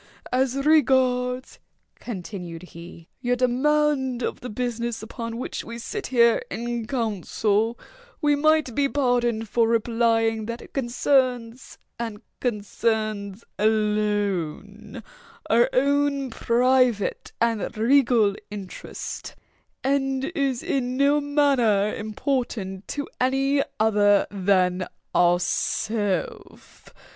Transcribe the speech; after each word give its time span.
"As 0.33 0.55
regards," 0.65 1.59
continued 1.99 2.63
he, 2.63 3.07
"your 3.19 3.35
demand 3.35 4.23
of 4.23 4.39
the 4.39 4.49
business 4.49 5.03
upon 5.03 5.37
which 5.37 5.63
we 5.63 5.77
sit 5.77 6.07
here 6.07 6.41
in 6.49 6.87
council, 6.87 7.77
we 8.19 8.35
might 8.35 8.73
be 8.73 8.89
pardoned 8.89 9.47
for 9.47 9.67
replying 9.67 10.47
that 10.47 10.59
it 10.59 10.73
concerns, 10.73 11.77
and 11.99 12.23
concerns 12.39 13.43
alone, 13.59 15.03
our 15.51 15.69
own 15.71 16.31
private 16.31 17.31
and 17.39 17.77
regal 17.77 18.35
interest, 18.49 19.35
and 19.83 20.25
is 20.33 20.63
in 20.63 20.97
no 20.97 21.21
manner 21.21 21.93
important 21.93 22.87
to 22.87 23.07
any 23.19 23.61
other 23.79 24.25
than 24.31 24.87
ourself. 25.13 26.91